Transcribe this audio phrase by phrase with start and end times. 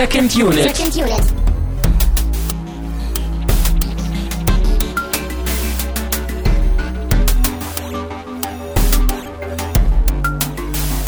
[0.00, 0.54] Second Unit.
[0.54, 1.34] Second Unit.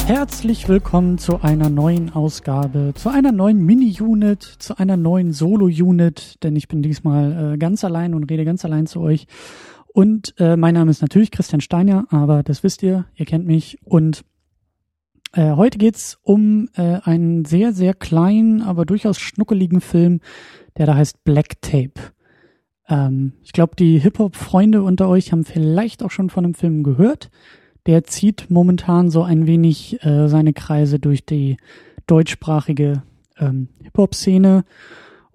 [0.06, 6.54] Herzlich willkommen zu einer neuen Ausgabe, zu einer neuen Mini-Unit, zu einer neuen Solo-Unit, denn
[6.54, 9.26] ich bin diesmal äh, ganz allein und rede ganz allein zu euch.
[9.86, 13.78] Und äh, mein Name ist natürlich Christian Steiner, aber das wisst ihr, ihr kennt mich.
[13.84, 14.22] Und
[15.32, 20.20] äh, heute geht's um äh, einen sehr, sehr kleinen, aber durchaus schnuckeligen Film,
[20.76, 21.94] der da heißt Black Tape.
[22.88, 27.30] Ähm, ich glaube, die Hip-Hop-Freunde unter euch haben vielleicht auch schon von dem Film gehört
[27.86, 31.56] der zieht momentan so ein wenig äh, seine Kreise durch die
[32.06, 33.02] deutschsprachige
[33.38, 34.64] ähm, Hip-Hop-Szene.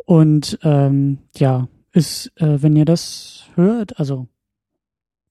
[0.06, 4.28] Und ähm, ja, ist, äh, wenn ihr das hört, also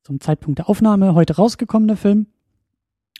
[0.02, 2.26] zum Zeitpunkt der Aufnahme heute rausgekommen, der Film.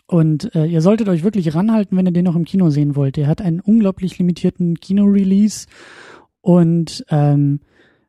[0.07, 3.17] Und äh, ihr solltet euch wirklich ranhalten, wenn ihr den noch im Kino sehen wollt.
[3.17, 5.67] Der hat einen unglaublich limitierten Kino-Release
[6.41, 7.61] und ähm,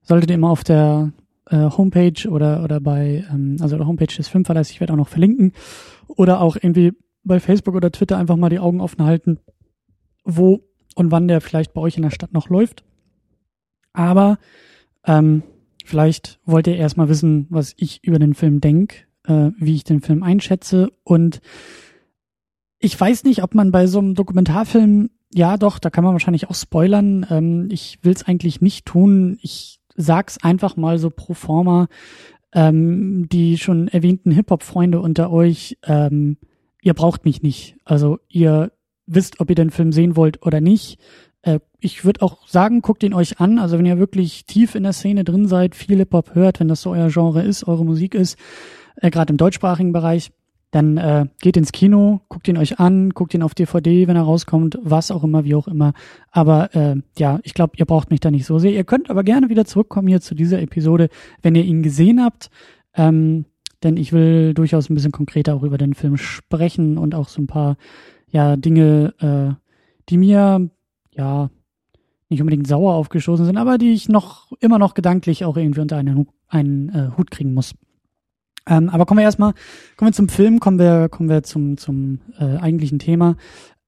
[0.04, 1.12] solltet ihr immer auf der
[1.50, 5.08] äh, Homepage oder, oder bei, ähm, also der Homepage des Filmverleihs, ich werde auch noch
[5.08, 5.54] verlinken,
[6.08, 9.40] oder auch irgendwie bei Facebook oder Twitter einfach mal die Augen offen halten,
[10.24, 10.62] wo
[10.96, 12.84] und wann der vielleicht bei euch in der Stadt noch läuft.
[13.94, 14.38] Aber
[15.06, 15.44] ähm,
[15.86, 20.02] vielleicht wollt ihr erstmal wissen, was ich über den Film denke, äh, wie ich den
[20.02, 20.92] Film einschätze.
[21.04, 21.42] Und
[22.80, 26.50] ich weiß nicht, ob man bei so einem Dokumentarfilm, ja doch, da kann man wahrscheinlich
[26.50, 27.26] auch spoilern.
[27.30, 29.38] Ähm, ich will es eigentlich nicht tun.
[29.42, 31.88] Ich sag's einfach mal so pro forma,
[32.54, 36.38] ähm, die schon erwähnten Hip-Hop-Freunde unter euch, ähm,
[36.82, 37.76] ihr braucht mich nicht.
[37.84, 38.72] Also ihr
[39.06, 41.00] wisst, ob ihr den Film sehen wollt oder nicht.
[41.42, 43.60] Äh, ich würde auch sagen, guckt ihn euch an.
[43.60, 46.82] Also wenn ihr wirklich tief in der Szene drin seid, viel Hip-Hop hört, wenn das
[46.82, 48.38] so euer Genre ist, eure Musik ist,
[48.98, 50.32] äh, gerade im deutschsprachigen Bereich,
[50.72, 54.24] dann äh, geht ins Kino, guckt ihn euch an, guckt ihn auf DVD, wenn er
[54.24, 55.94] rauskommt, was auch immer, wie auch immer.
[56.32, 58.72] Aber äh, ja, ich glaube, ihr braucht mich da nicht so sehr.
[58.72, 61.10] Ihr könnt aber gerne wieder zurückkommen hier zu dieser Episode,
[61.42, 62.50] wenn ihr ihn gesehen habt.
[62.96, 63.46] Ähm,
[63.84, 67.42] denn ich will durchaus ein bisschen konkreter auch über den Film sprechen und auch so
[67.42, 67.78] ein paar
[68.30, 69.56] ja Dinge, äh,
[70.10, 70.70] die mir
[71.12, 71.50] ja
[72.30, 75.98] nicht unbedingt sauer aufgestoßen sind, aber die ich noch immer noch gedanklich auch irgendwie unter
[75.98, 77.74] einen, einen äh, Hut kriegen muss.
[78.68, 79.54] Ähm, aber kommen wir erstmal,
[79.96, 83.38] kommen wir zum Film, kommen wir, kommen wir zum, zum äh, eigentlichen Thema.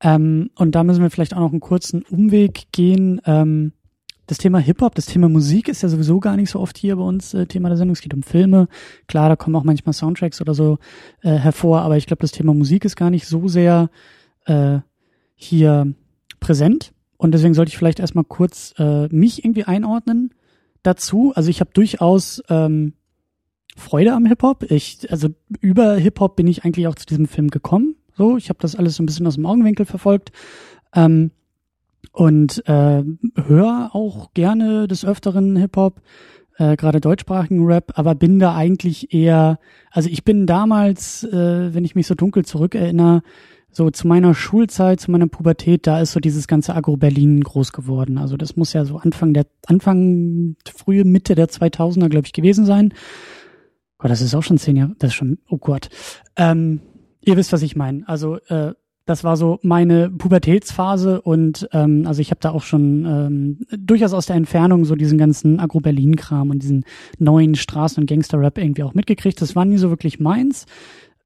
[0.01, 3.22] Ähm, und da müssen wir vielleicht auch noch einen kurzen Umweg gehen.
[3.25, 3.73] Ähm,
[4.28, 7.01] das Thema Hip-Hop, das Thema Musik ist ja sowieso gar nicht so oft hier bei
[7.01, 7.94] uns äh, Thema der Sendung.
[7.94, 8.67] Es geht um Filme.
[9.07, 10.78] Klar, da kommen auch manchmal Soundtracks oder so
[11.23, 13.90] äh, hervor, aber ich glaube, das Thema Musik ist gar nicht so sehr
[14.46, 14.79] äh,
[15.35, 15.94] hier
[16.40, 16.94] präsent.
[17.17, 20.34] Und deswegen sollte ich vielleicht erstmal kurz äh, mich irgendwie einordnen
[20.84, 21.34] dazu.
[21.35, 22.94] Also ich habe durchaus ähm,
[23.75, 24.69] Freude am Hip-Hop.
[24.72, 25.30] Ich, also
[25.62, 27.96] über Hip-Hop bin ich eigentlich auch zu diesem Film gekommen.
[28.16, 30.31] So, ich habe das alles so ein bisschen aus dem Augenwinkel verfolgt.
[30.94, 31.31] Ähm,
[32.12, 33.03] und äh,
[33.35, 36.02] höre auch gerne des Öfteren Hip-Hop,
[36.58, 39.59] äh, gerade deutschsprachigen Rap, aber bin da eigentlich eher,
[39.91, 43.22] also ich bin damals, äh, wenn ich mich so dunkel zurückerinnere,
[43.72, 48.18] so zu meiner Schulzeit, zu meiner Pubertät, da ist so dieses ganze Agro-Berlin groß geworden.
[48.18, 52.66] Also das muss ja so Anfang der, Anfang, frühe Mitte der 2000er, glaube ich, gewesen
[52.66, 52.94] sein.
[54.00, 55.90] Gott, das ist auch schon zehn Jahre, das ist schon, oh Gott.
[56.38, 56.80] Ähm,
[57.22, 58.08] ihr wisst, was ich meine.
[58.08, 58.74] Also äh,
[59.06, 64.14] das war so meine Pubertätsphase und ähm, also ich habe da auch schon ähm, durchaus
[64.14, 66.86] aus der Entfernung so diesen ganzen Agro-Berlin-Kram und diesen
[67.18, 69.42] neuen Straßen- und Gangster-Rap irgendwie auch mitgekriegt.
[69.42, 70.66] Das war nie so wirklich meins.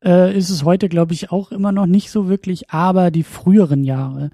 [0.04, 3.84] Äh, ist es heute, glaube ich, auch immer noch nicht so wirklich, aber die früheren
[3.84, 4.32] Jahre,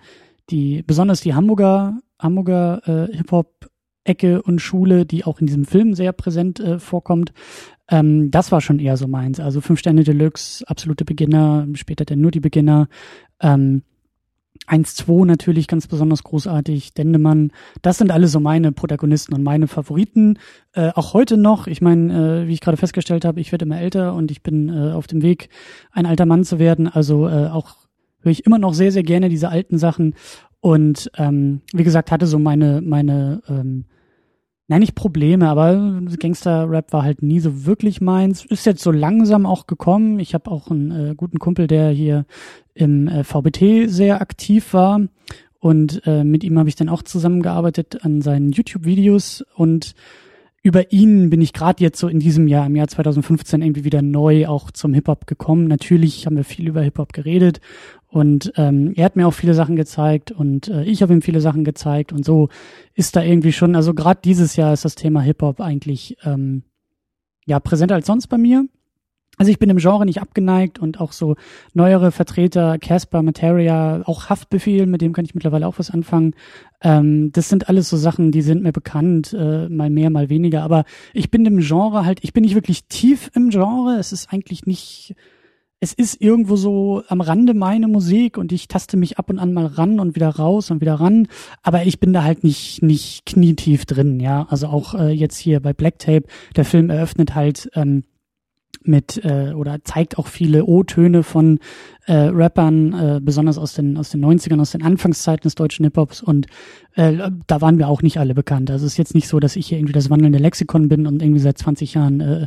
[0.50, 3.70] die besonders die Hamburger, Hamburger äh, Hip-Hop
[4.04, 7.32] Ecke und Schule, die auch in diesem Film sehr präsent äh, vorkommt,
[7.90, 9.40] ähm, das war schon eher so meins.
[9.40, 12.88] Also fünf Sterne Deluxe, absolute Beginner, später dann nur die Beginner.
[13.42, 13.84] Ähm,
[14.68, 17.52] 1-2 natürlich ganz besonders großartig, Dendemann,
[17.82, 20.38] das sind alle so meine Protagonisten und meine Favoriten.
[20.74, 23.80] Äh, auch heute noch, ich meine, äh, wie ich gerade festgestellt habe, ich werde immer
[23.80, 25.50] älter und ich bin äh, auf dem Weg,
[25.92, 26.88] ein alter Mann zu werden.
[26.88, 27.78] Also äh, auch
[28.22, 30.13] höre ich immer noch sehr, sehr gerne diese alten Sachen.
[30.60, 33.86] Und ähm, wie gesagt, hatte so meine, meine ähm,
[34.69, 38.45] Nein, nicht Probleme, aber Gangster-Rap war halt nie so wirklich meins.
[38.45, 40.19] Ist jetzt so langsam auch gekommen.
[40.19, 42.27] Ich habe auch einen äh, guten Kumpel, der hier
[42.75, 45.01] im äh, VBT sehr aktiv war.
[45.60, 49.44] Und äh, mit ihm habe ich dann auch zusammengearbeitet an seinen YouTube-Videos.
[49.56, 49.95] Und
[50.62, 54.04] über ihn bin ich gerade jetzt so in diesem Jahr, im Jahr 2015, irgendwie wieder
[54.04, 55.65] neu auch zum Hip-Hop gekommen.
[55.65, 57.60] Natürlich haben wir viel über Hip-Hop geredet
[58.10, 61.42] und ähm, er hat mir auch viele Sachen gezeigt und äh, ich habe ihm viele
[61.42, 62.50] Sachen gezeigt und so
[62.96, 66.64] ist da irgendwie schon, also gerade dieses Jahr ist das Thema Hip-Hop eigentlich ähm,
[67.46, 68.66] ja präsenter als sonst bei mir.
[69.38, 71.36] Also ich bin im Genre nicht abgeneigt und auch so
[71.74, 76.34] neuere Vertreter, Casper, Materia, auch Haftbefehl, mit dem kann ich mittlerweile auch was anfangen.
[76.82, 80.62] Ähm, das sind alles so Sachen, die sind mir bekannt, äh, mal mehr, mal weniger.
[80.64, 80.84] Aber
[81.14, 83.96] ich bin im Genre halt, ich bin nicht wirklich tief im Genre.
[83.98, 85.16] Es ist eigentlich nicht,
[85.81, 89.54] es ist irgendwo so am Rande meine Musik und ich taste mich ab und an
[89.54, 91.28] mal ran und wieder raus und wieder ran.
[91.64, 94.46] Aber ich bin da halt nicht, nicht knietief drin, ja.
[94.50, 96.24] Also auch äh, jetzt hier bei Black Tape,
[96.56, 98.04] der Film eröffnet halt, ähm,
[98.84, 101.60] mit äh, oder zeigt auch viele O-Töne von
[102.06, 106.22] äh, Rappern, äh, besonders aus den aus den 90ern, aus den Anfangszeiten des deutschen Hip-Hops
[106.22, 106.48] und
[106.96, 108.72] äh, da waren wir auch nicht alle bekannt.
[108.72, 111.22] Also es ist jetzt nicht so, dass ich hier irgendwie das wandelnde Lexikon bin und
[111.22, 112.46] irgendwie seit 20 Jahren äh,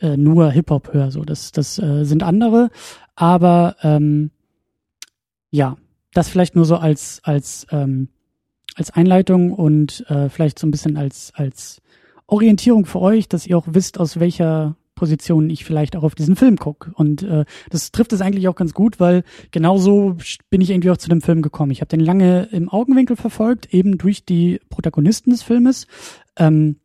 [0.00, 1.10] äh, nur Hip-Hop höre.
[1.10, 2.70] So, das das äh, sind andere,
[3.14, 4.30] aber ähm,
[5.50, 5.76] ja,
[6.12, 8.08] das vielleicht nur so als als ähm,
[8.74, 11.82] als Einleitung und äh, vielleicht so ein bisschen als als
[12.26, 16.36] Orientierung für euch, dass ihr auch wisst, aus welcher Positionen ich vielleicht auch auf diesen
[16.36, 16.92] Film gucke.
[16.94, 20.16] Und äh, das trifft es eigentlich auch ganz gut, weil genauso
[20.50, 21.72] bin ich irgendwie auch zu dem Film gekommen.
[21.72, 25.86] Ich habe den lange im Augenwinkel verfolgt, eben durch die Protagonisten des Filmes.
[26.36, 26.76] Ähm,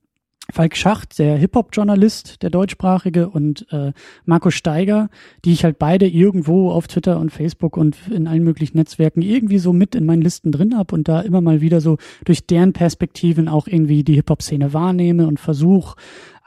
[0.52, 3.94] Falk Schacht, der Hip-Hop-Journalist, der deutschsprachige, und äh,
[4.26, 5.10] Marco Steiger,
[5.46, 9.60] die ich halt beide irgendwo auf Twitter und Facebook und in allen möglichen Netzwerken irgendwie
[9.60, 12.74] so mit in meinen Listen drin hab und da immer mal wieder so durch deren
[12.74, 15.96] Perspektiven auch irgendwie die Hip-Hop-Szene wahrnehme und versuche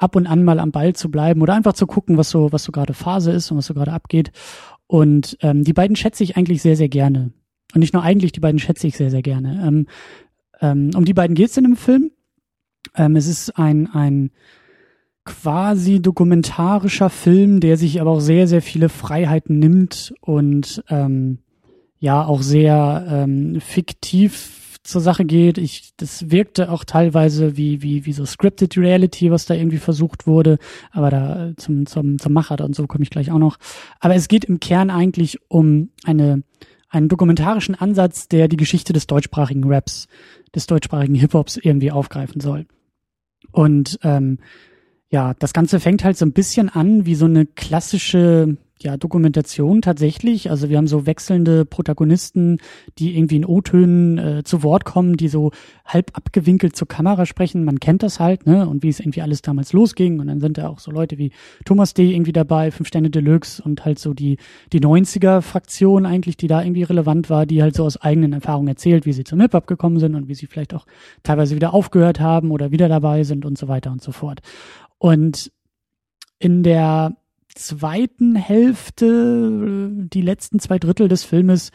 [0.02, 2.64] ab und an mal am Ball zu bleiben oder einfach zu gucken, was so, was
[2.64, 4.32] so gerade Phase ist und was so gerade abgeht.
[4.86, 7.32] Und ähm, die beiden schätze ich eigentlich sehr, sehr gerne.
[7.74, 9.62] Und nicht nur eigentlich, die beiden schätze ich sehr, sehr gerne.
[9.66, 9.86] Ähm,
[10.60, 12.10] ähm, um die beiden geht's in dem Film.
[12.94, 14.30] Ähm, es ist ein, ein
[15.24, 21.38] quasi dokumentarischer Film, der sich aber auch sehr, sehr viele Freiheiten nimmt und ähm,
[21.98, 25.58] ja auch sehr ähm, fiktiv zur Sache geht.
[25.58, 30.26] Ich, das wirkte auch teilweise wie, wie, wie so Scripted Reality, was da irgendwie versucht
[30.26, 30.58] wurde.
[30.90, 33.58] Aber da äh, zum, zum, zum Macher und so komme ich gleich auch noch.
[34.00, 36.42] Aber es geht im Kern eigentlich um eine,
[36.88, 40.08] einen dokumentarischen Ansatz, der die Geschichte des deutschsprachigen Raps,
[40.54, 42.66] des deutschsprachigen Hip-Hops irgendwie aufgreifen soll.
[43.52, 44.38] Und ähm,
[45.10, 49.82] ja, das Ganze fängt halt so ein bisschen an wie so eine klassische ja, Dokumentation
[49.82, 50.50] tatsächlich.
[50.50, 52.58] Also wir haben so wechselnde Protagonisten,
[52.98, 55.50] die irgendwie in O-Tönen äh, zu Wort kommen, die so
[55.84, 57.64] halb abgewinkelt zur Kamera sprechen.
[57.64, 58.68] Man kennt das halt, ne?
[58.68, 60.20] Und wie es irgendwie alles damals losging.
[60.20, 61.32] Und dann sind da auch so Leute wie
[61.64, 62.12] Thomas D.
[62.12, 64.38] irgendwie dabei, Fünf Sterne Deluxe und halt so die,
[64.72, 69.06] die 90er-Fraktion eigentlich, die da irgendwie relevant war, die halt so aus eigenen Erfahrungen erzählt,
[69.06, 70.86] wie sie zum Hip-Hop gekommen sind und wie sie vielleicht auch
[71.22, 74.40] teilweise wieder aufgehört haben oder wieder dabei sind und so weiter und so fort.
[74.98, 75.50] Und
[76.38, 77.16] in der
[77.54, 81.70] zweiten Hälfte, die letzten zwei Drittel des Filmes,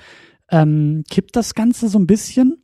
[0.50, 2.64] ähm, kippt das Ganze so ein bisschen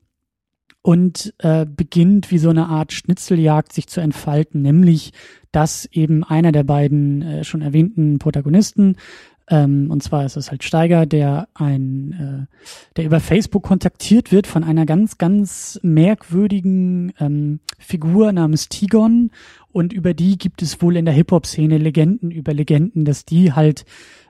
[0.82, 5.14] und äh, beginnt wie so eine Art Schnitzeljagd sich zu entfalten, nämlich
[5.52, 8.96] dass eben einer der beiden äh, schon erwähnten Protagonisten
[9.50, 12.56] ähm, und zwar ist es halt Steiger, der ein, äh,
[12.96, 19.32] der über Facebook kontaktiert wird von einer ganz, ganz merkwürdigen ähm, Figur namens Tigon.
[19.74, 23.86] Und über die gibt es wohl in der Hip-Hop-Szene Legenden über Legenden, dass die halt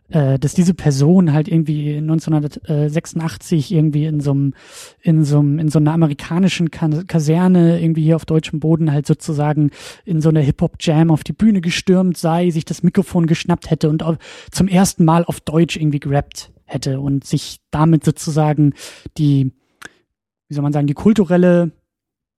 [0.09, 4.53] äh, dass diese Person halt irgendwie 1986 irgendwie in so einem
[5.01, 9.71] in so einem in so einer amerikanischen Kaserne irgendwie hier auf deutschem Boden halt sozusagen
[10.05, 13.69] in so einer Hip Hop Jam auf die Bühne gestürmt sei, sich das Mikrofon geschnappt
[13.69, 14.03] hätte und
[14.51, 18.73] zum ersten Mal auf Deutsch irgendwie gerappt hätte und sich damit sozusagen
[19.17, 19.51] die
[20.47, 21.71] wie soll man sagen die kulturelle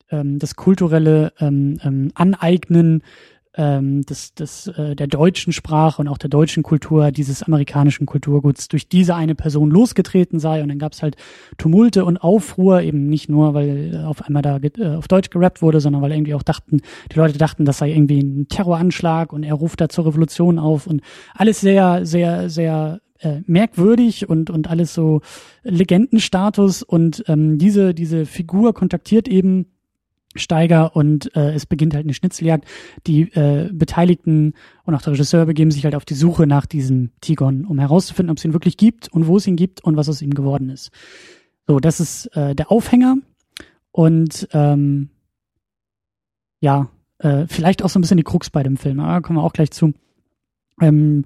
[0.09, 3.01] ähm, das kulturelle ähm, ähm, Aneignen
[3.57, 8.67] ähm, des, des, äh, der deutschen Sprache und auch der deutschen Kultur, dieses amerikanischen Kulturguts
[8.67, 10.61] durch diese eine Person losgetreten sei.
[10.61, 11.15] Und dann gab es halt
[11.57, 15.79] Tumulte und Aufruhr, eben nicht nur, weil auf einmal da äh, auf Deutsch gerappt wurde,
[15.79, 16.81] sondern weil irgendwie auch dachten,
[17.11, 20.87] die Leute dachten, das sei irgendwie ein Terroranschlag und er ruft da zur Revolution auf
[20.87, 21.01] und
[21.33, 25.21] alles sehr, sehr, sehr äh, merkwürdig und und alles so
[25.63, 29.67] Legendenstatus und ähm, diese diese Figur kontaktiert eben
[30.35, 32.65] Steiger und äh, es beginnt halt eine Schnitzeljagd.
[33.07, 37.11] Die äh, Beteiligten und auch der Regisseur begeben sich halt auf die Suche nach diesem
[37.21, 40.09] Tigon, um herauszufinden, ob es ihn wirklich gibt und wo es ihn gibt und was
[40.09, 40.91] aus ihm geworden ist.
[41.67, 43.17] So, das ist äh, der Aufhänger
[43.91, 45.09] und ähm,
[46.59, 46.89] ja,
[47.19, 49.53] äh, vielleicht auch so ein bisschen die Krux bei dem Film, aber kommen wir auch
[49.53, 49.93] gleich zu.
[50.81, 51.25] Ähm,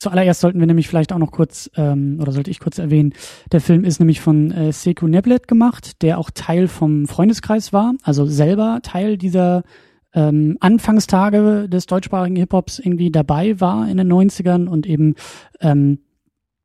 [0.00, 3.12] Zuallererst sollten wir nämlich vielleicht auch noch kurz, ähm, oder sollte ich kurz erwähnen,
[3.52, 7.92] der Film ist nämlich von äh, Sekou Neblet gemacht, der auch Teil vom Freundeskreis war,
[8.02, 9.62] also selber Teil dieser
[10.14, 15.16] ähm, Anfangstage des deutschsprachigen Hip-Hops irgendwie dabei war in den 90ern und eben
[15.60, 15.98] ähm,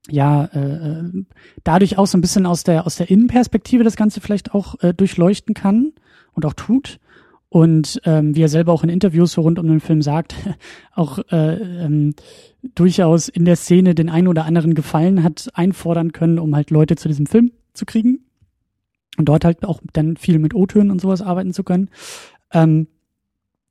[0.10, 1.25] ja äh, äh,
[1.65, 4.94] dadurch auch so ein bisschen aus der aus der Innenperspektive das Ganze vielleicht auch äh,
[4.94, 5.92] durchleuchten kann
[6.32, 7.00] und auch tut.
[7.50, 10.36] Und ähm, wie er selber auch in Interviews so rund um den Film sagt,
[10.94, 12.13] auch äh, ähm,
[12.75, 16.95] durchaus in der Szene den einen oder anderen Gefallen hat einfordern können, um halt Leute
[16.95, 18.25] zu diesem Film zu kriegen
[19.17, 21.89] und dort halt auch dann viel mit O-Tönen und sowas arbeiten zu können.
[22.51, 22.88] Ähm,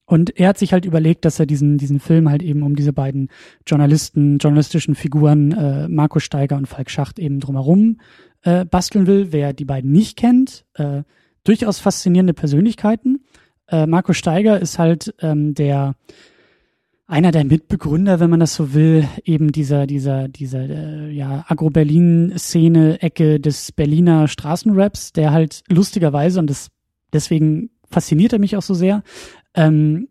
[0.06, 2.92] und er hat sich halt überlegt, dass er diesen, diesen Film halt eben um diese
[2.92, 3.30] beiden
[3.66, 8.00] Journalisten, journalistischen Figuren, äh, Markus Steiger und Falk Schacht eben drumherum
[8.42, 9.28] äh, basteln will.
[9.32, 11.02] Wer die beiden nicht kennt, äh,
[11.42, 13.20] durchaus faszinierende Persönlichkeiten
[13.68, 15.94] äh, Marco Steiger ist halt ähm, der
[17.06, 23.02] einer der Mitbegründer, wenn man das so will, eben dieser dieser dieser äh, ja Agro-Berlin-Szene
[23.02, 26.68] Ecke des Berliner Straßenraps, der halt lustigerweise und das
[27.12, 29.02] deswegen fasziniert er mich auch so sehr.
[29.54, 30.08] Ähm,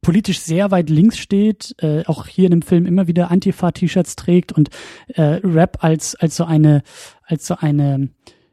[0.00, 4.52] politisch sehr weit links steht, äh, auch hier in dem Film immer wieder Antifa-T-Shirts trägt
[4.52, 4.70] und
[5.08, 6.82] äh, Rap als als so eine
[7.24, 8.08] als so eine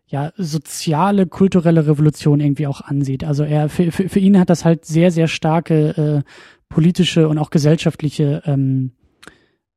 [0.09, 3.23] ja, soziale, kulturelle Revolution irgendwie auch ansieht.
[3.23, 6.31] Also er, für, für, für ihn hat das halt sehr, sehr starke äh,
[6.69, 8.91] politische und auch gesellschaftliche ähm,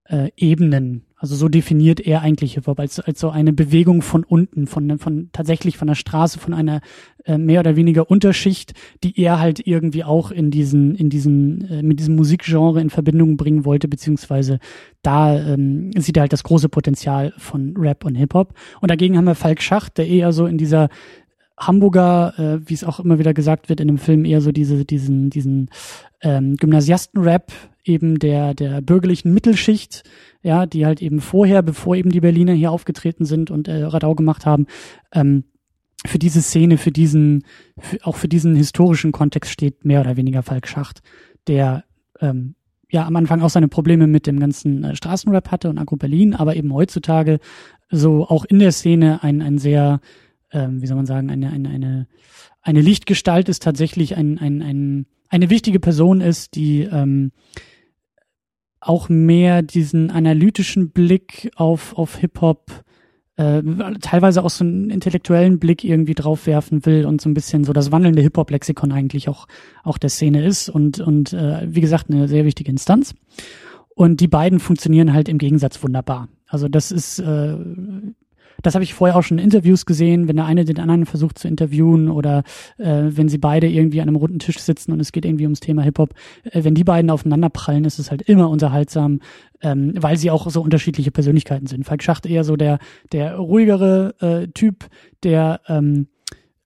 [0.05, 4.67] äh, Ebenen also so definiert er eigentlich Hip-Hop als, als so eine Bewegung von unten,
[4.67, 6.81] von, von tatsächlich von der Straße, von einer
[7.25, 8.73] äh, mehr oder weniger Unterschicht,
[9.05, 13.37] die er halt irgendwie auch in diesen, in diesen, äh, mit diesem Musikgenre in Verbindung
[13.37, 14.59] bringen wollte, beziehungsweise
[15.03, 18.55] da ähm, sieht er halt das große Potenzial von Rap und Hip-Hop.
[18.81, 20.89] Und dagegen haben wir Falk Schacht, der eher so in dieser
[21.59, 24.85] Hamburger, äh, wie es auch immer wieder gesagt wird in dem Film, eher so diese,
[24.85, 25.71] diesen, diesen
[26.21, 27.53] ähm, Gymnasiasten-Rap
[27.85, 30.05] eben der, der bürgerlichen Mittelschicht,
[30.43, 34.15] ja, die halt eben vorher, bevor eben die Berliner hier aufgetreten sind und äh, Radau
[34.15, 34.67] gemacht haben,
[35.13, 35.45] ähm,
[36.05, 37.45] für diese Szene, für diesen,
[37.79, 41.01] für, auch für diesen historischen Kontext steht mehr oder weniger Falk Schacht,
[41.47, 41.85] der
[42.21, 42.55] ähm,
[42.91, 46.35] ja am Anfang auch seine Probleme mit dem ganzen äh, Straßenrap hatte und Agro Berlin,
[46.35, 47.39] aber eben heutzutage
[47.91, 50.01] so auch in der Szene ein, ein sehr,
[50.53, 52.07] ähm, wie soll man sagen, eine, eine, eine,
[52.61, 57.33] eine Lichtgestalt ist tatsächlich ein, ein, ein, eine wichtige Person ist, die ähm,
[58.81, 62.85] auch mehr diesen analytischen Blick auf, auf Hip-Hop,
[63.37, 63.63] äh,
[64.01, 67.73] teilweise auch so einen intellektuellen Blick irgendwie drauf werfen will und so ein bisschen so
[67.73, 69.47] das wandelnde Hip-Hop-Lexikon eigentlich auch,
[69.85, 73.15] auch der Szene ist und, und äh, wie gesagt, eine sehr wichtige Instanz.
[73.95, 76.29] Und die beiden funktionieren halt im Gegensatz wunderbar.
[76.47, 77.57] Also das ist äh,
[78.63, 81.39] das habe ich vorher auch schon in Interviews gesehen, wenn der eine den anderen versucht
[81.39, 82.45] zu interviewen oder
[82.79, 85.61] äh, wenn sie beide irgendwie an einem runden Tisch sitzen und es geht irgendwie ums
[85.61, 86.15] Thema Hip-Hop.
[86.45, 89.21] Äh, wenn die beiden aufeinander prallen, ist es halt immer unterhaltsam,
[89.61, 91.85] ähm, weil sie auch so unterschiedliche Persönlichkeiten sind.
[91.85, 92.79] Falk Schacht eher so der,
[93.13, 94.87] der ruhigere äh, Typ,
[95.23, 96.09] der ähm,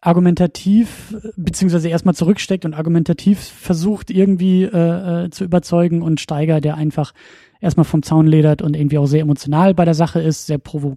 [0.01, 6.77] argumentativ beziehungsweise erstmal zurücksteckt und argumentativ versucht irgendwie äh, äh, zu überzeugen und Steiger, der
[6.77, 7.13] einfach
[7.61, 10.97] erstmal vom Zaun ledert und irgendwie auch sehr emotional bei der Sache ist, sehr provo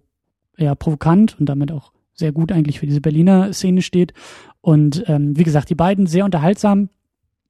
[0.60, 4.14] ja, provokant und damit auch sehr gut eigentlich für diese Berliner Szene steht.
[4.62, 6.90] Und ähm, wie gesagt, die beiden sehr unterhaltsam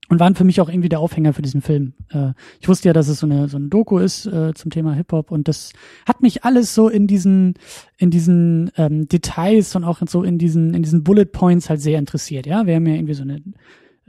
[0.10, 1.94] und waren für mich auch irgendwie der Aufhänger für diesen Film.
[2.10, 4.94] Äh, ich wusste ja, dass es so eine so ein Doku ist äh, zum Thema
[4.94, 5.74] Hip Hop und das
[6.08, 7.56] hat mich alles so in diesen
[7.98, 12.00] in diesen ähm, Details und auch so in diesen in diesen Bullet Points halt sehr
[12.00, 12.46] interessiert.
[12.46, 13.42] Ja, wir haben ja irgendwie so eine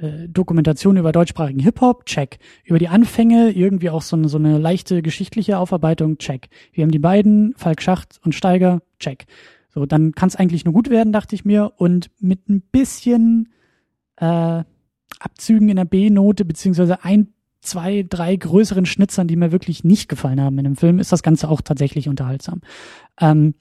[0.01, 2.39] äh, Dokumentation über deutschsprachigen Hip-Hop, check.
[2.65, 6.49] Über die Anfänge irgendwie auch so eine, so eine leichte geschichtliche Aufarbeitung, check.
[6.73, 9.27] Wir haben die beiden, Falk Schacht und Steiger, check.
[9.73, 11.73] So, dann kann es eigentlich nur gut werden, dachte ich mir.
[11.77, 13.51] Und mit ein bisschen
[14.17, 14.65] äh,
[15.19, 17.29] Abzügen in der B-Note, beziehungsweise ein,
[17.61, 21.23] zwei, drei größeren Schnitzern, die mir wirklich nicht gefallen haben in dem Film, ist das
[21.23, 22.63] Ganze auch tatsächlich unterhaltsam.
[23.21, 23.55] Ähm,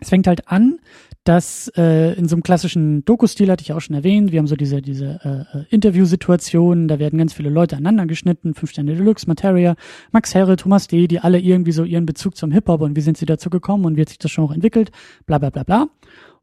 [0.00, 0.78] es fängt halt an,
[1.24, 4.56] dass äh, in so einem klassischen Doku-Stil hatte ich auch schon erwähnt, wir haben so
[4.56, 9.28] diese, diese äh, äh, Interviewsituationen, da werden ganz viele Leute aneinander geschnitten, Fünf Sterne Deluxe,
[9.28, 9.76] Materia,
[10.10, 13.16] Max Herre, Thomas D., die alle irgendwie so ihren Bezug zum Hip-Hop und wie sind
[13.16, 14.90] sie dazu gekommen und wie hat sich das schon auch entwickelt,
[15.26, 15.88] bla bla bla bla.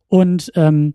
[0.08, 0.94] Und ähm,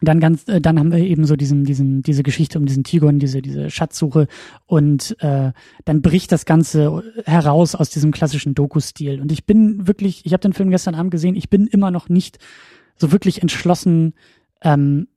[0.00, 3.18] dann ganz, äh, dann haben wir eben so diesen, diesen, diese Geschichte um diesen Tigon,
[3.18, 4.28] diese, diese Schatzsuche
[4.66, 5.52] und äh,
[5.86, 9.20] dann bricht das Ganze heraus aus diesem klassischen Doku-Stil.
[9.20, 12.08] Und ich bin wirklich, ich habe den Film gestern Abend gesehen, ich bin immer noch
[12.08, 12.38] nicht
[12.98, 14.14] so wirklich entschlossen,
[14.62, 15.08] ähm,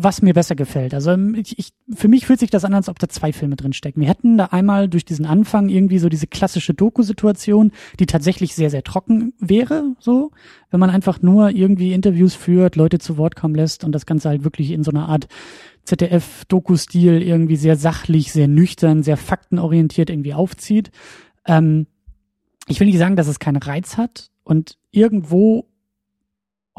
[0.00, 0.94] was mir besser gefällt.
[0.94, 3.56] Also ähm, ich, ich, für mich fühlt sich das an, als ob da zwei Filme
[3.56, 4.00] drin stecken.
[4.00, 8.70] Wir hätten da einmal durch diesen Anfang irgendwie so diese klassische Doku-Situation, die tatsächlich sehr,
[8.70, 10.30] sehr trocken wäre, so,
[10.70, 14.28] wenn man einfach nur irgendwie Interviews führt, Leute zu Wort kommen lässt und das Ganze
[14.28, 15.26] halt wirklich in so einer Art
[15.82, 20.92] ZDF-Doku-Stil irgendwie sehr sachlich, sehr nüchtern, sehr faktenorientiert irgendwie aufzieht.
[21.44, 21.88] Ähm,
[22.68, 25.67] ich will nicht sagen, dass es keinen Reiz hat und irgendwo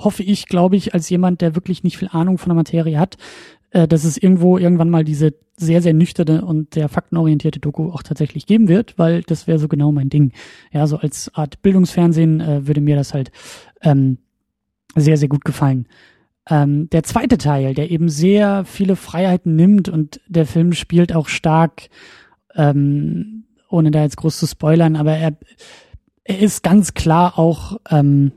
[0.03, 3.17] hoffe ich, glaube ich, als jemand, der wirklich nicht viel Ahnung von der Materie hat,
[3.71, 8.01] äh, dass es irgendwo irgendwann mal diese sehr, sehr nüchterne und sehr faktenorientierte Doku auch
[8.01, 10.31] tatsächlich geben wird, weil das wäre so genau mein Ding.
[10.71, 13.31] Ja, so als Art Bildungsfernsehen äh, würde mir das halt
[13.81, 14.19] ähm,
[14.95, 15.87] sehr, sehr gut gefallen.
[16.49, 21.27] Ähm, der zweite Teil, der eben sehr viele Freiheiten nimmt und der Film spielt auch
[21.27, 21.89] stark,
[22.55, 25.37] ähm, ohne da jetzt groß zu spoilern, aber er,
[26.23, 28.31] er ist ganz klar auch ähm,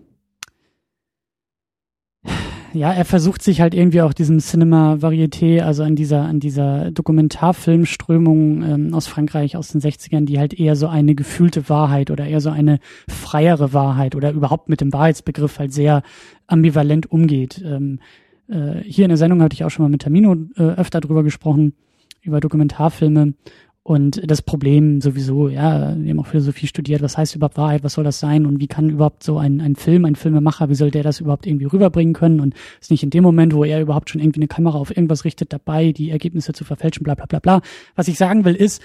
[2.75, 6.91] ja, er versucht sich halt irgendwie auch diesem Cinema Varieté, also an dieser, an dieser
[6.91, 12.27] Dokumentarfilmströmung ähm, aus Frankreich aus den 60ern, die halt eher so eine gefühlte Wahrheit oder
[12.27, 16.03] eher so eine freiere Wahrheit oder überhaupt mit dem Wahrheitsbegriff halt sehr
[16.47, 17.63] ambivalent umgeht.
[17.65, 18.01] Ähm,
[18.49, 21.23] äh, hier in der Sendung hatte ich auch schon mal mit Termino äh, öfter drüber
[21.23, 21.75] gesprochen,
[22.23, 23.35] über Dokumentarfilme
[23.85, 27.95] und das Problem sowieso, ja, wir haben auch Philosophie studiert, was heißt überhaupt Wahrheit, was
[27.95, 30.93] soll das sein und wie kann überhaupt so ein, ein Film, ein Filmemacher, wie soll
[30.93, 34.11] der das überhaupt irgendwie rüberbringen können und ist nicht in dem Moment, wo er überhaupt
[34.11, 37.41] schon irgendwie eine Kamera auf irgendwas richtet, dabei, die Ergebnisse zu verfälschen, bla bla bla
[37.41, 37.61] bla.
[37.97, 38.83] Was ich sagen will, ist,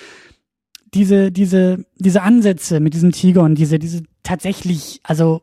[0.94, 5.42] diese, diese, diese Ansätze mit diesem Tiger und diese, diese tatsächlich, also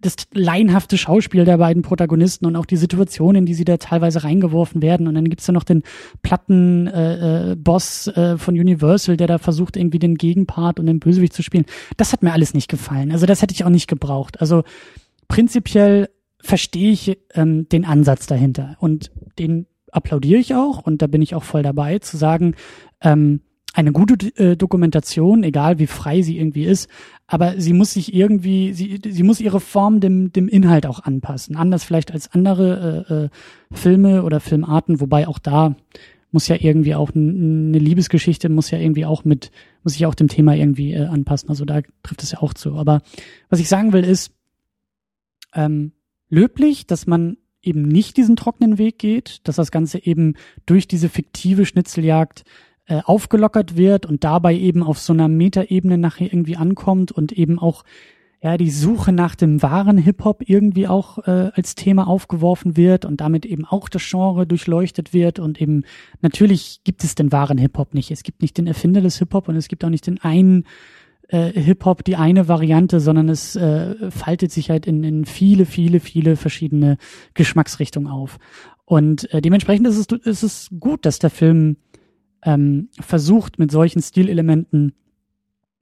[0.00, 4.24] das laienhafte Schauspiel der beiden Protagonisten und auch die Situationen, in die sie da teilweise
[4.24, 5.08] reingeworfen werden.
[5.08, 5.82] Und dann gibt's da noch den
[6.22, 11.00] platten äh, äh, Boss äh, von Universal, der da versucht, irgendwie den Gegenpart und den
[11.00, 11.64] Bösewicht zu spielen.
[11.96, 13.12] Das hat mir alles nicht gefallen.
[13.12, 14.40] Also das hätte ich auch nicht gebraucht.
[14.40, 14.62] Also
[15.28, 16.08] prinzipiell
[16.40, 21.34] verstehe ich ähm, den Ansatz dahinter und den applaudiere ich auch und da bin ich
[21.34, 22.54] auch voll dabei zu sagen,
[23.00, 23.40] ähm,
[23.74, 26.88] eine gute äh, Dokumentation, egal wie frei sie irgendwie ist,
[27.26, 31.56] aber sie muss sich irgendwie, sie, sie muss ihre Form dem, dem Inhalt auch anpassen.
[31.56, 33.28] Anders vielleicht als andere äh, äh,
[33.72, 35.74] Filme oder Filmarten, wobei auch da
[36.30, 39.50] muss ja irgendwie auch eine Liebesgeschichte, muss ja irgendwie auch mit,
[39.82, 41.48] muss sich auch dem Thema irgendwie äh, anpassen.
[41.48, 42.76] Also da trifft es ja auch zu.
[42.76, 43.02] Aber
[43.50, 44.32] was ich sagen will, ist
[45.52, 45.92] ähm,
[46.30, 50.34] löblich, dass man eben nicht diesen trockenen Weg geht, dass das Ganze eben
[50.66, 52.44] durch diese fiktive Schnitzeljagd
[52.86, 57.58] äh, aufgelockert wird und dabei eben auf so einer Metaebene nachher irgendwie ankommt und eben
[57.58, 57.84] auch
[58.42, 63.22] ja die Suche nach dem wahren Hip-Hop irgendwie auch äh, als Thema aufgeworfen wird und
[63.22, 65.84] damit eben auch das Genre durchleuchtet wird und eben
[66.20, 68.10] natürlich gibt es den wahren Hip-Hop nicht.
[68.10, 70.64] Es gibt nicht den Erfinder des Hip-Hop und es gibt auch nicht den einen
[71.28, 76.00] äh, Hip-Hop, die eine Variante, sondern es äh, faltet sich halt in, in viele, viele,
[76.00, 76.98] viele verschiedene
[77.32, 78.38] Geschmacksrichtungen auf.
[78.84, 81.78] Und äh, dementsprechend ist es, ist es gut, dass der Film
[82.44, 84.92] ähm, versucht mit solchen Stilelementen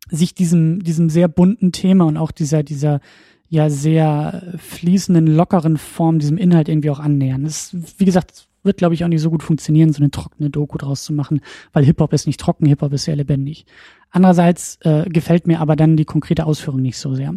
[0.08, 3.00] sich diesem, diesem sehr bunten Thema und auch dieser, dieser
[3.48, 7.44] ja sehr fließenden, lockeren Form, diesem Inhalt irgendwie auch annähern.
[7.44, 10.78] Das, wie gesagt, wird, glaube ich, auch nicht so gut funktionieren, so eine trockene Doku
[10.78, 11.40] draus zu machen,
[11.72, 13.66] weil Hip-Hop ist nicht trocken, Hip-Hop ist sehr lebendig.
[14.10, 17.34] Andererseits äh, gefällt mir aber dann die konkrete Ausführung nicht so sehr.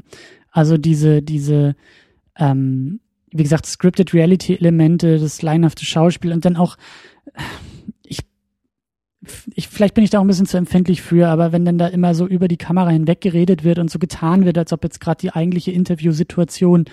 [0.51, 1.75] Also diese, diese,
[2.37, 2.99] ähm,
[3.31, 6.77] wie gesagt, scripted Reality-Elemente, das leinhafte Schauspiel und dann auch,
[9.53, 11.87] ich, vielleicht bin ich da auch ein bisschen zu empfindlich für, aber wenn dann da
[11.87, 14.99] immer so über die Kamera hinweg geredet wird und so getan wird, als ob jetzt
[14.99, 16.85] gerade die eigentliche Interviewsituation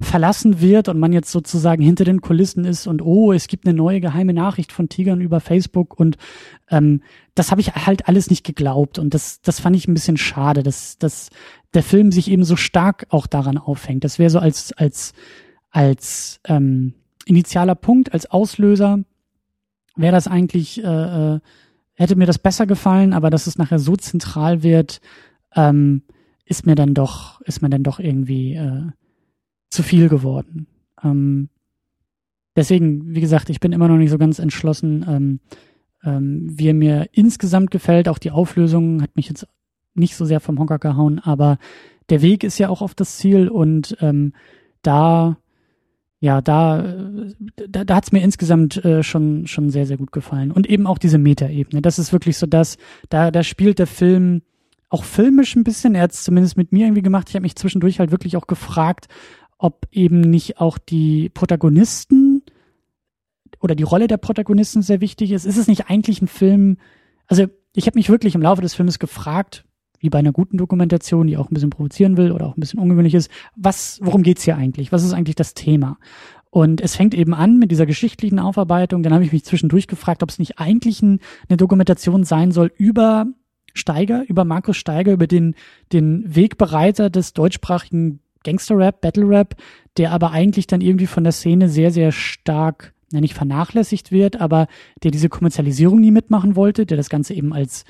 [0.00, 3.76] verlassen wird und man jetzt sozusagen hinter den Kulissen ist und oh, es gibt eine
[3.76, 6.16] neue geheime Nachricht von Tigern über Facebook und
[6.70, 7.02] ähm,
[7.34, 10.62] das habe ich halt alles nicht geglaubt und das, das fand ich ein bisschen schade,
[10.62, 11.30] dass, dass
[11.74, 14.04] der Film sich eben so stark auch daran aufhängt.
[14.04, 15.12] Das wäre so als, als,
[15.70, 16.94] als ähm,
[17.26, 19.04] initialer Punkt, als Auslöser
[19.96, 21.40] wäre das eigentlich äh, äh,
[22.00, 25.00] hätte mir das besser gefallen, aber dass es nachher so zentral wird,
[25.54, 26.02] ähm,
[26.44, 28.86] ist mir dann doch, ist mir dann doch irgendwie äh,
[29.68, 30.66] zu viel geworden.
[31.02, 31.48] Ähm,
[32.56, 35.40] deswegen, wie gesagt, ich bin immer noch nicht so ganz entschlossen, ähm,
[36.02, 38.08] ähm, wie er mir insgesamt gefällt.
[38.08, 39.46] Auch die Auflösung hat mich jetzt
[39.94, 41.58] nicht so sehr vom Hocker gehauen, aber
[42.08, 44.32] der Weg ist ja auch auf das Ziel und ähm,
[44.82, 45.36] da
[46.20, 46.94] ja, da,
[47.68, 50.50] da, da hat es mir insgesamt äh, schon, schon sehr, sehr gut gefallen.
[50.52, 51.80] Und eben auch diese Metaebene.
[51.80, 52.76] Das ist wirklich so das,
[53.08, 54.42] da, da spielt der Film
[54.90, 55.94] auch filmisch ein bisschen.
[55.94, 57.30] Er hat es zumindest mit mir irgendwie gemacht.
[57.30, 59.08] Ich habe mich zwischendurch halt wirklich auch gefragt,
[59.56, 62.42] ob eben nicht auch die Protagonisten
[63.58, 65.46] oder die Rolle der Protagonisten sehr wichtig ist.
[65.46, 66.76] Ist es nicht eigentlich ein Film?
[67.28, 69.64] Also ich habe mich wirklich im Laufe des Filmes gefragt,
[70.00, 72.80] wie bei einer guten Dokumentation, die auch ein bisschen provozieren will oder auch ein bisschen
[72.80, 74.92] ungewöhnlich ist, was, worum geht's hier eigentlich?
[74.92, 75.98] Was ist eigentlich das Thema?
[76.50, 79.02] Und es fängt eben an mit dieser geschichtlichen Aufarbeitung.
[79.02, 82.72] Dann habe ich mich zwischendurch gefragt, ob es nicht eigentlich ein, eine Dokumentation sein soll
[82.76, 83.26] über
[83.72, 85.54] Steiger, über Markus Steiger, über den,
[85.92, 89.54] den Wegbereiter des deutschsprachigen Gangster-Rap, Battle-Rap,
[89.96, 94.40] der aber eigentlich dann irgendwie von der Szene sehr, sehr stark, na nicht vernachlässigt wird,
[94.40, 94.66] aber
[95.02, 97.84] der diese Kommerzialisierung nie mitmachen wollte, der das Ganze eben als,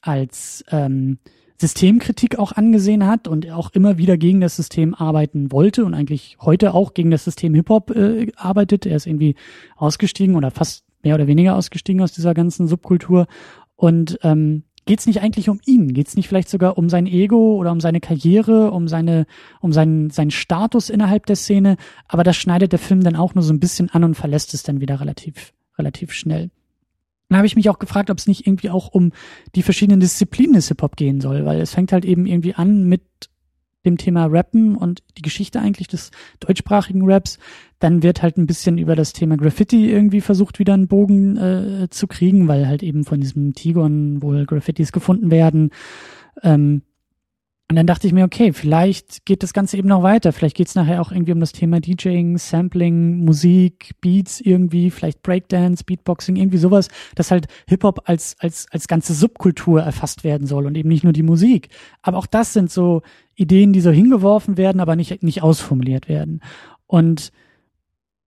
[0.00, 1.18] als ähm,
[1.60, 6.36] Systemkritik auch angesehen hat und auch immer wieder gegen das System arbeiten wollte und eigentlich
[6.40, 8.86] heute auch gegen das System Hip-Hop äh, arbeitet.
[8.86, 9.34] Er ist irgendwie
[9.76, 13.26] ausgestiegen oder fast mehr oder weniger ausgestiegen aus dieser ganzen Subkultur.
[13.74, 15.94] Und ähm, geht's nicht eigentlich um ihn?
[15.94, 19.26] Geht's nicht vielleicht sogar um sein Ego oder um seine Karriere, um seine,
[19.60, 21.76] um seinen, seinen Status innerhalb der Szene?
[22.06, 24.62] Aber das schneidet der Film dann auch nur so ein bisschen an und verlässt es
[24.62, 26.50] dann wieder relativ, relativ schnell.
[27.28, 29.12] Dann habe ich mich auch gefragt, ob es nicht irgendwie auch um
[29.54, 33.02] die verschiedenen Disziplinen des Hip-Hop gehen soll, weil es fängt halt eben irgendwie an mit
[33.84, 36.10] dem Thema Rappen und die Geschichte eigentlich des
[36.40, 37.38] deutschsprachigen Raps.
[37.78, 41.88] Dann wird halt ein bisschen über das Thema Graffiti irgendwie versucht, wieder einen Bogen äh,
[41.90, 45.70] zu kriegen, weil halt eben von diesem Tigon wohl Graffitis gefunden werden.
[46.42, 46.82] Ähm,
[47.70, 50.32] und dann dachte ich mir, okay, vielleicht geht das Ganze eben noch weiter.
[50.32, 55.22] Vielleicht geht es nachher auch irgendwie um das Thema DJing, Sampling, Musik, Beats irgendwie, vielleicht
[55.22, 60.64] Breakdance, Beatboxing, irgendwie sowas, dass halt Hip-Hop als, als, als ganze Subkultur erfasst werden soll
[60.64, 61.68] und eben nicht nur die Musik.
[62.00, 63.02] Aber auch das sind so
[63.34, 66.40] Ideen, die so hingeworfen werden, aber nicht, nicht ausformuliert werden.
[66.86, 67.32] Und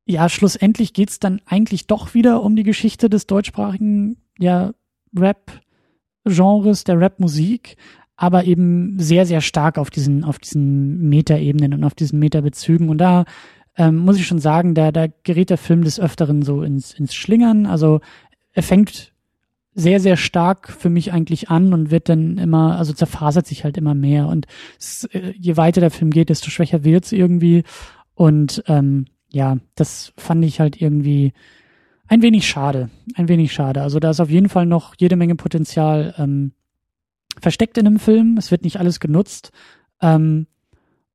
[0.06, 4.74] ja, schlussendlich geht's dann eigentlich doch wieder um die Geschichte des deutschsprachigen, ja,
[5.18, 7.76] Rap-Genres, der Rap-Musik
[8.16, 12.90] aber eben sehr, sehr stark auf diesen, auf diesen Metaebenen und auf diesen Metabezügen.
[12.90, 13.26] Und da
[13.78, 17.16] ähm, muss ich schon sagen, da, da gerät der Film des Öfteren so ins, ins
[17.16, 17.66] Schlingern.
[17.66, 18.02] Also
[18.54, 19.12] er fängt
[19.74, 23.78] sehr, sehr stark für mich eigentlich an und wird dann immer, also zerfasert sich halt
[23.78, 24.28] immer mehr.
[24.28, 24.46] Und
[24.78, 27.64] es, äh, je weiter der Film geht, desto schwächer wird's irgendwie.
[28.14, 31.34] Und ähm, ja, das fand ich halt irgendwie
[32.08, 32.90] ein wenig schade.
[33.16, 33.82] Ein wenig schade.
[33.82, 36.52] Also da ist auf jeden Fall noch jede Menge Potenzial, ähm,
[37.40, 38.38] versteckt in einem Film.
[38.38, 39.52] Es wird nicht alles genutzt.
[40.02, 40.48] Ähm,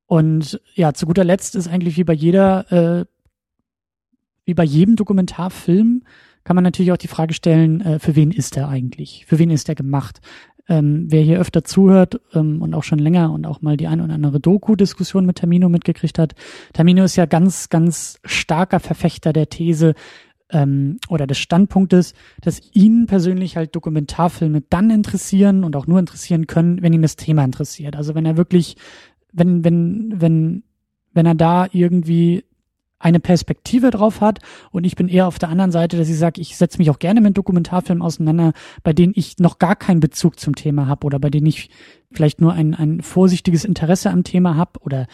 [0.06, 3.04] und ja, zu guter Letzt ist eigentlich wie bei jeder, äh,
[4.44, 6.02] wie bei jedem Dokumentarfilm,
[6.44, 9.26] kann man natürlich auch die Frage stellen, äh, für wen ist er eigentlich?
[9.26, 10.20] Für wen ist er gemacht?
[10.68, 14.00] Ähm, wer hier öfter zuhört ähm, und auch schon länger und auch mal die ein
[14.00, 16.34] oder andere Doku-Diskussion mit Tamino mitgekriegt hat,
[16.72, 19.94] Tamino ist ja ganz, ganz starker Verfechter der These,
[20.50, 26.46] ähm, oder des Standpunktes, dass ihn persönlich halt Dokumentarfilme dann interessieren und auch nur interessieren
[26.46, 27.96] können, wenn ihn das Thema interessiert.
[27.96, 28.76] Also wenn er wirklich,
[29.32, 30.62] wenn, wenn, wenn,
[31.12, 32.44] wenn er da irgendwie
[32.98, 36.40] eine Perspektive drauf hat und ich bin eher auf der anderen Seite, dass ich sage,
[36.40, 40.40] ich setze mich auch gerne mit Dokumentarfilmen auseinander, bei denen ich noch gar keinen Bezug
[40.40, 41.68] zum Thema habe oder bei denen ich
[42.10, 45.06] vielleicht nur ein, ein vorsichtiges Interesse am Thema habe oder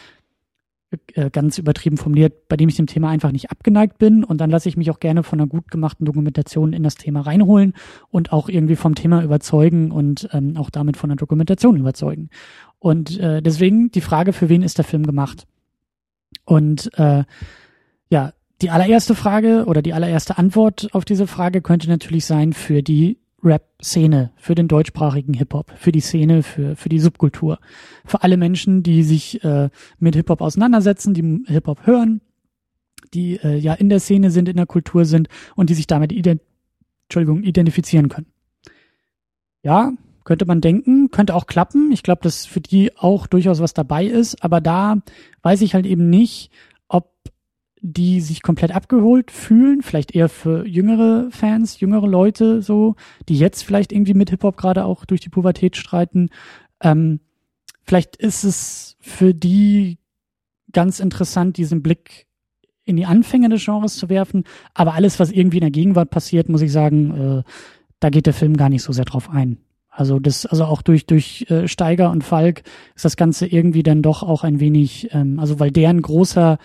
[1.14, 4.50] äh, ganz übertrieben formuliert, bei dem ich dem Thema einfach nicht abgeneigt bin und dann
[4.50, 7.74] lasse ich mich auch gerne von einer gut gemachten Dokumentation in das Thema reinholen
[8.10, 12.30] und auch irgendwie vom Thema überzeugen und ähm, auch damit von der Dokumentation überzeugen.
[12.78, 15.46] Und äh, deswegen die Frage, für wen ist der Film gemacht?
[16.44, 17.24] Und äh,
[18.10, 22.82] ja, die allererste Frage oder die allererste Antwort auf diese Frage könnte natürlich sein für
[22.82, 27.58] die Rap-Szene, für den deutschsprachigen Hip-Hop, für die Szene, für, für die Subkultur.
[28.04, 32.20] Für alle Menschen, die sich äh, mit Hip-Hop auseinandersetzen, die Hip-Hop hören,
[33.14, 36.12] die äh, ja in der Szene sind, in der Kultur sind und die sich damit
[36.12, 36.40] ident
[37.08, 38.28] Entschuldigung, identifizieren können.
[39.62, 39.92] Ja,
[40.24, 41.92] könnte man denken, könnte auch klappen.
[41.92, 45.02] Ich glaube, dass für die auch durchaus was dabei ist, aber da
[45.42, 46.50] weiß ich halt eben nicht,
[47.84, 52.94] die sich komplett abgeholt fühlen, vielleicht eher für jüngere Fans, jüngere Leute so,
[53.28, 56.30] die jetzt vielleicht irgendwie mit Hip-Hop gerade auch durch die Pubertät streiten.
[56.80, 57.18] Ähm,
[57.82, 59.98] vielleicht ist es für die
[60.70, 62.26] ganz interessant, diesen Blick
[62.84, 66.48] in die Anfänge des Genres zu werfen, aber alles, was irgendwie in der Gegenwart passiert,
[66.48, 67.42] muss ich sagen, äh,
[67.98, 69.58] da geht der Film gar nicht so sehr drauf ein.
[69.88, 72.62] Also das, also auch durch durch äh, Steiger und Falk
[72.94, 76.58] ist das Ganze irgendwie dann doch auch ein wenig, ähm, also weil deren großer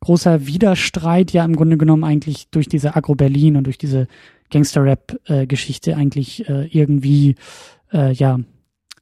[0.00, 4.06] großer Widerstreit ja im Grunde genommen eigentlich durch diese Agro-Berlin und durch diese
[4.50, 7.34] Gangster-Rap-Geschichte eigentlich äh, irgendwie
[7.92, 8.38] äh, ja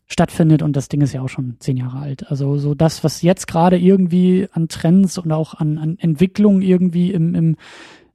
[0.07, 2.31] stattfindet und das Ding ist ja auch schon zehn Jahre alt.
[2.31, 7.13] Also so das, was jetzt gerade irgendwie an Trends und auch an, an Entwicklung irgendwie
[7.13, 7.57] im, im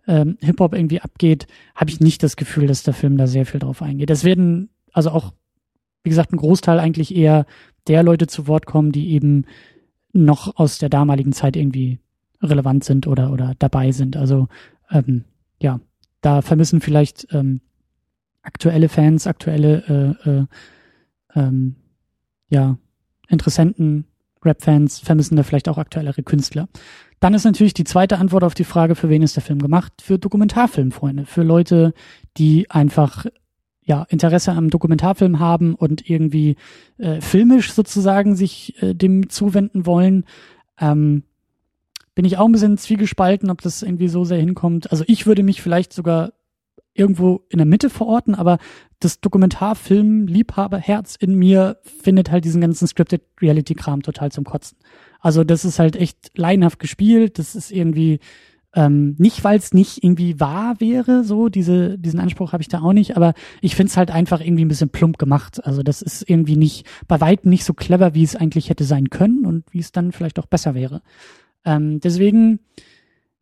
[0.08, 3.60] ähm, Hip-Hop irgendwie abgeht, habe ich nicht das Gefühl, dass der Film da sehr viel
[3.60, 4.10] drauf eingeht.
[4.10, 5.34] Es werden also auch,
[6.04, 7.46] wie gesagt, ein Großteil eigentlich eher
[7.88, 9.46] der Leute zu Wort kommen, die eben
[10.14, 12.00] noch aus der damaligen Zeit irgendwie
[12.42, 14.18] relevant sind oder, oder dabei sind.
[14.18, 14.48] Also
[14.90, 15.26] ähm,
[15.60, 15.80] ja,
[16.22, 17.62] da vermissen vielleicht ähm,
[18.42, 20.46] aktuelle Fans, aktuelle äh, äh,
[21.36, 21.76] ähm,
[22.50, 22.78] ja,
[23.28, 24.06] Interessenten,
[24.44, 26.68] Rap-Fans vermissen da vielleicht auch aktuellere Künstler.
[27.20, 29.94] Dann ist natürlich die zweite Antwort auf die Frage, für wen ist der Film gemacht?
[30.02, 31.94] Für Dokumentarfilmfreunde, für Leute,
[32.38, 33.28] die einfach
[33.84, 36.56] ja Interesse am Dokumentarfilm haben und irgendwie
[36.98, 40.26] äh, filmisch sozusagen sich äh, dem zuwenden wollen.
[40.80, 41.24] Ähm,
[42.16, 44.92] bin ich auch ein bisschen zwiegespalten, ob das irgendwie so sehr hinkommt.
[44.92, 46.34] Also ich würde mich vielleicht sogar
[46.94, 48.58] irgendwo in der Mitte verorten, aber
[49.00, 54.78] das Dokumentarfilm-Liebhaberherz in mir findet halt diesen ganzen Scripted Reality-Kram total zum Kotzen.
[55.20, 58.20] Also das ist halt echt leidenhaft gespielt, das ist irgendwie
[58.74, 62.80] Ähm, nicht, weil es nicht irgendwie wahr wäre, so diese diesen Anspruch habe ich da
[62.82, 65.60] auch nicht, aber ich finde es halt einfach irgendwie ein bisschen plump gemacht.
[65.66, 69.10] Also das ist irgendwie nicht bei weitem nicht so clever, wie es eigentlich hätte sein
[69.10, 71.02] können und wie es dann vielleicht auch besser wäre.
[71.66, 72.60] Ähm, deswegen,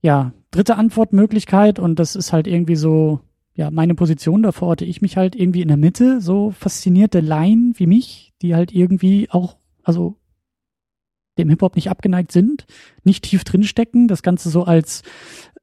[0.02, 3.22] ja, dritte Antwortmöglichkeit und das ist halt irgendwie so,
[3.54, 7.74] ja, meine Position, da verorte ich mich halt irgendwie in der Mitte, so faszinierte Laien
[7.78, 10.16] wie mich, die halt irgendwie auch, also
[11.38, 12.66] dem Hip-Hop nicht abgeneigt sind,
[13.04, 15.04] nicht tief drinstecken, das Ganze so als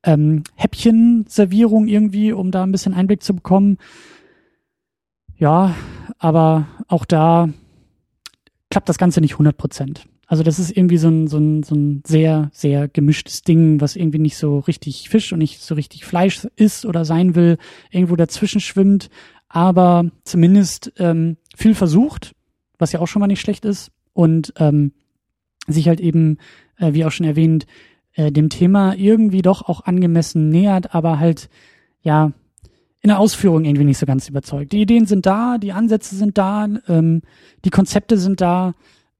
[0.02, 3.78] ähm, Häppchenservierung irgendwie, um da ein bisschen Einblick zu bekommen.
[5.36, 5.74] Ja,
[6.18, 7.50] aber auch da
[8.70, 10.06] klappt das Ganze nicht 100 Prozent.
[10.26, 13.94] Also das ist irgendwie so ein, so, ein, so ein sehr, sehr gemischtes Ding, was
[13.94, 17.58] irgendwie nicht so richtig Fisch und nicht so richtig Fleisch ist oder sein will,
[17.90, 19.08] irgendwo dazwischen schwimmt,
[19.48, 22.34] aber zumindest ähm, viel versucht,
[22.78, 24.92] was ja auch schon mal nicht schlecht ist und ähm,
[25.68, 26.38] sich halt eben,
[26.78, 27.66] äh, wie auch schon erwähnt,
[28.14, 31.48] äh, dem Thema irgendwie doch auch angemessen nähert, aber halt,
[32.02, 32.32] ja,
[33.00, 34.72] in der Ausführung irgendwie nicht so ganz überzeugt.
[34.72, 37.22] Die Ideen sind da, die Ansätze sind da, ähm,
[37.64, 38.74] die Konzepte sind da,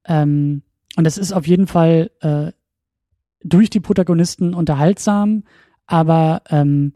[0.05, 0.63] ähm,
[0.97, 2.51] und es ist auf jeden Fall äh,
[3.43, 5.43] durch die Protagonisten unterhaltsam,
[5.85, 6.93] aber ähm,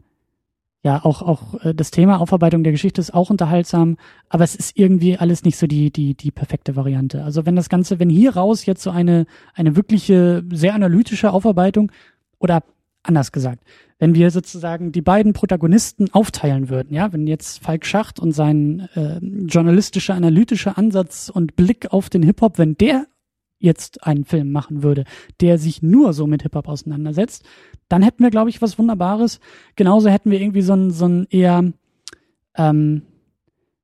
[0.82, 3.96] ja, auch, auch äh, das Thema Aufarbeitung der Geschichte ist auch unterhaltsam,
[4.28, 7.22] aber es ist irgendwie alles nicht so die, die, die perfekte Variante.
[7.22, 11.92] Also wenn das Ganze, wenn hier raus jetzt so eine, eine wirkliche, sehr analytische Aufarbeitung
[12.40, 12.64] oder
[13.04, 13.62] anders gesagt,
[14.00, 18.88] wenn wir sozusagen die beiden Protagonisten aufteilen würden, ja, wenn jetzt Falk Schacht und sein
[18.96, 23.06] äh, journalistischer, analytischer Ansatz und Blick auf den Hip-Hop, wenn der
[23.62, 25.04] jetzt einen Film machen würde,
[25.40, 27.44] der sich nur so mit Hip-Hop auseinandersetzt,
[27.88, 29.40] dann hätten wir, glaube ich, was Wunderbares.
[29.76, 31.72] Genauso hätten wir irgendwie so ein, so ein eher
[32.56, 33.02] ähm,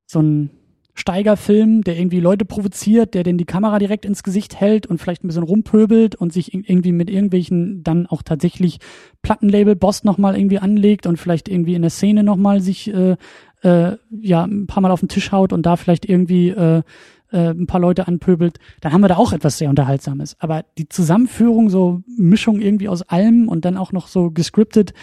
[0.07, 0.51] so ein
[0.95, 5.23] Steigerfilm, der irgendwie Leute provoziert, der denn die Kamera direkt ins Gesicht hält und vielleicht
[5.23, 8.81] ein bisschen rumpöbelt und sich irgendwie mit irgendwelchen dann auch tatsächlich
[9.23, 13.17] Plattenlabel-Boss nochmal irgendwie anlegt und vielleicht irgendwie in der Szene nochmal sich äh,
[13.63, 16.83] äh, ja ein paar Mal auf den Tisch haut und da vielleicht irgendwie äh,
[17.31, 20.37] äh, ein paar Leute anpöbelt, dann haben wir da auch etwas sehr Unterhaltsames.
[20.41, 24.95] Aber die Zusammenführung, so Mischung irgendwie aus allem und dann auch noch so gescriptet,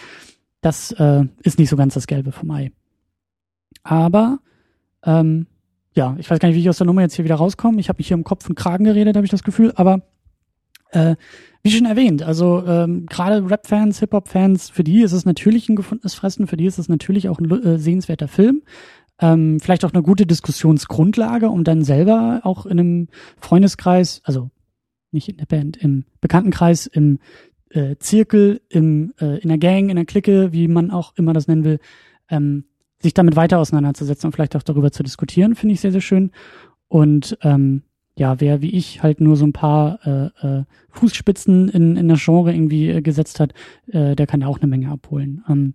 [0.62, 2.72] das äh, ist nicht so ganz das Gelbe vom Ei.
[3.84, 4.40] Aber
[5.04, 5.48] ähm,
[5.96, 7.80] ja, ich weiß gar nicht, wie ich aus der Nummer jetzt hier wieder rauskomme.
[7.80, 9.72] Ich habe mich hier im Kopf und Kragen geredet, habe ich das Gefühl.
[9.76, 10.02] Aber
[10.92, 11.16] äh,
[11.64, 16.14] wie schon erwähnt, also ähm, gerade Rap-Fans, Hip-Hop-Fans, für die ist es natürlich ein gefundenes
[16.14, 18.62] Fressen, für die ist es natürlich auch ein äh, sehenswerter Film
[19.20, 23.08] ähm, vielleicht auch eine gute Diskussionsgrundlage, um dann selber auch in einem
[23.40, 24.50] Freundeskreis, also
[25.12, 27.20] nicht in der Band, im Bekanntenkreis, im
[27.70, 31.48] äh, Zirkel, im, äh, in der Gang, in der Clique, wie man auch immer das
[31.48, 31.80] nennen will,
[32.30, 32.66] ähm,
[33.00, 36.32] sich damit weiter auseinanderzusetzen und vielleicht auch darüber zu diskutieren, finde ich sehr, sehr schön.
[36.88, 37.84] Und ähm,
[38.18, 42.24] ja, wer wie ich halt nur so ein paar äh, äh, Fußspitzen in, in das
[42.24, 43.54] Genre irgendwie äh, gesetzt hat,
[43.88, 45.44] äh, der kann da auch eine Menge abholen.
[45.50, 45.74] Ähm,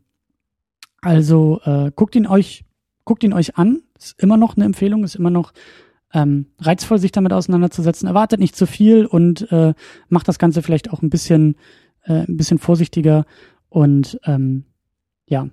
[1.03, 2.64] also äh, guckt ihn euch
[3.05, 3.83] guckt ihn euch an.
[3.99, 5.53] Ist immer noch eine Empfehlung, ist immer noch
[6.13, 8.09] ähm, reizvoll, sich damit auseinanderzusetzen.
[8.09, 9.75] Erwartet nicht zu viel und äh,
[10.09, 11.57] macht das Ganze vielleicht auch ein bisschen,
[12.05, 13.25] äh, ein bisschen vorsichtiger.
[13.69, 14.65] Und ähm,
[15.27, 15.49] ja.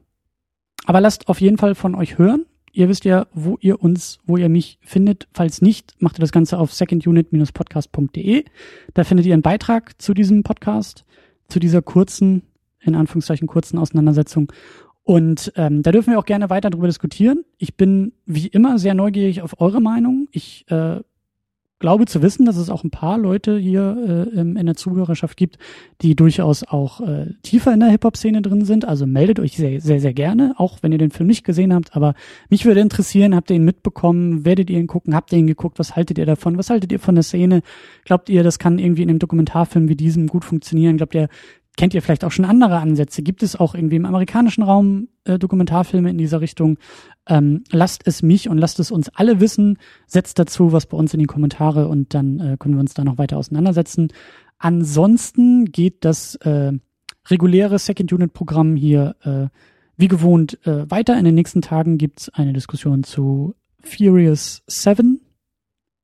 [0.86, 2.46] Aber lasst auf jeden Fall von euch hören.
[2.72, 5.28] Ihr wisst ja, wo ihr uns, wo ihr mich findet.
[5.34, 8.46] Falls nicht, macht ihr das Ganze auf secondunit-podcast.de.
[8.94, 11.04] Da findet ihr einen Beitrag zu diesem Podcast,
[11.48, 12.44] zu dieser kurzen,
[12.80, 14.52] in Anführungszeichen kurzen Auseinandersetzung.
[15.08, 17.46] Und ähm, da dürfen wir auch gerne weiter darüber diskutieren.
[17.58, 20.28] Ich bin wie immer sehr neugierig auf eure Meinung.
[20.34, 21.00] Ich äh,
[21.80, 25.60] glaube zu wissen, dass es auch ein paar Leute hier äh, in der Zuhörerschaft gibt,
[26.02, 28.84] die durchaus auch äh, tiefer in der Hip-Hop-Szene drin sind.
[28.84, 31.96] Also meldet euch sehr, sehr, sehr gerne, auch wenn ihr den Film nicht gesehen habt.
[31.96, 32.14] Aber
[32.50, 34.44] mich würde interessieren, habt ihr ihn mitbekommen?
[34.44, 35.16] Werdet ihr ihn gucken?
[35.16, 35.80] Habt ihr ihn geguckt?
[35.80, 36.58] Was haltet ihr davon?
[36.58, 37.62] Was haltet ihr von der Szene?
[38.04, 40.98] Glaubt ihr, das kann irgendwie in einem Dokumentarfilm wie diesem gut funktionieren?
[40.98, 41.30] Glaubt ihr,
[41.78, 43.22] kennt ihr vielleicht auch schon andere Ansätze?
[43.22, 46.78] Gibt es auch irgendwie im amerikanischen Raum äh, Dokumentarfilme in dieser Richtung?
[47.28, 49.78] Ähm, lasst es mich und lasst es uns alle wissen.
[50.08, 53.04] Setzt dazu was bei uns in die Kommentare und dann äh, können wir uns da
[53.04, 54.10] noch weiter auseinandersetzen.
[54.58, 56.74] Ansonsten geht das äh,
[57.28, 59.48] reguläre Second Unit Programm hier äh,
[59.98, 61.18] wie gewohnt äh, weiter.
[61.18, 65.22] In den nächsten Tagen gibt's eine Diskussion zu Furious 7,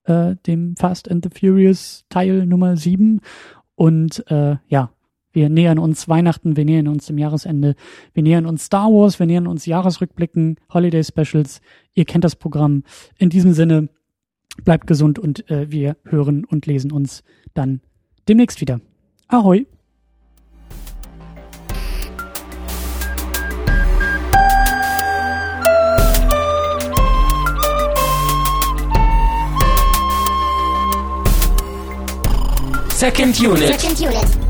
[0.05, 3.21] äh, dem Fast and the Furious Teil Nummer 7.
[3.75, 4.91] Und äh, ja,
[5.33, 7.75] wir nähern uns Weihnachten, wir nähern uns dem Jahresende,
[8.13, 11.59] wir nähern uns Star Wars, wir nähern uns Jahresrückblicken, Holiday Specials.
[11.93, 12.83] Ihr kennt das Programm.
[13.17, 13.89] In diesem Sinne,
[14.63, 17.81] bleibt gesund und äh, wir hören und lesen uns dann
[18.29, 18.79] demnächst wieder.
[19.27, 19.65] Ahoi!
[32.91, 33.81] Second Unit.
[33.81, 34.42] Second Unit.